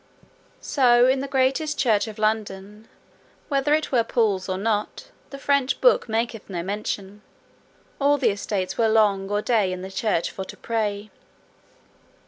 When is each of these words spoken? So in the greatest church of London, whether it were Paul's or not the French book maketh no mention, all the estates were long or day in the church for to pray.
So 0.61 1.05
in 1.05 1.19
the 1.19 1.27
greatest 1.27 1.77
church 1.77 2.07
of 2.07 2.17
London, 2.17 2.87
whether 3.49 3.71
it 3.75 3.91
were 3.91 4.03
Paul's 4.03 4.49
or 4.49 4.57
not 4.57 5.11
the 5.29 5.37
French 5.37 5.79
book 5.79 6.09
maketh 6.09 6.49
no 6.49 6.63
mention, 6.63 7.21
all 7.99 8.17
the 8.17 8.31
estates 8.31 8.79
were 8.79 8.89
long 8.89 9.29
or 9.29 9.43
day 9.43 9.71
in 9.71 9.83
the 9.83 9.91
church 9.91 10.31
for 10.31 10.43
to 10.43 10.57
pray. 10.57 11.11